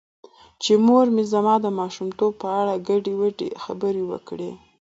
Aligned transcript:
چې 0.63 0.73
مور 0.85 1.05
مې 1.15 1.23
زما 1.33 1.55
د 1.61 1.67
ماشومتوب 1.79 2.31
په 2.41 2.47
اړه 2.61 2.83
ګډې 2.87 3.13
وګډې 3.21 3.49
خبرې 3.63 4.03
وکړې. 4.11 4.51